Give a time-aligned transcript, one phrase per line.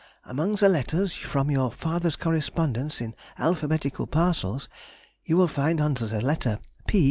[0.25, 4.67] Among the letters from your father's correspondents in alphabetical parcels
[5.25, 6.99] you will find under the letter P.